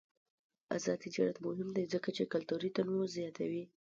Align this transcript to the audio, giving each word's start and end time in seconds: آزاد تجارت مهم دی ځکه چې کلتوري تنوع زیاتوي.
آزاد 0.75 0.97
تجارت 1.05 1.37
مهم 1.45 1.69
دی 1.75 1.83
ځکه 1.93 2.09
چې 2.17 2.29
کلتوري 2.33 2.69
تنوع 2.75 3.05
زیاتوي. 3.17 3.63